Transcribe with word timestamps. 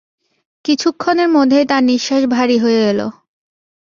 কিছুক্ষণের 0.65 1.29
মধ্যেই 1.35 1.65
তার 1.67 1.83
নিঃশ্বাস 1.89 2.23
ভারি 2.35 2.57
হয়ে 2.63 2.81
এল। 2.91 2.99